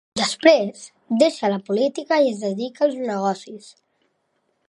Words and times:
Després 0.19 0.85
deixà 1.23 1.51
la 1.51 1.59
política 1.67 2.19
i 2.23 2.31
es 2.31 2.41
dedicà 2.47 2.85
als 2.87 2.99
negocis. 3.13 3.71